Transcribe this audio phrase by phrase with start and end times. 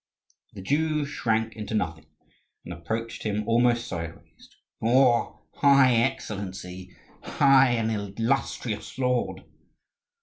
[0.53, 2.07] The Jew shrank into nothing
[2.65, 4.49] and approached him almost sideways:
[4.81, 6.97] "Your high excellency!
[7.21, 9.43] High and illustrious lord!"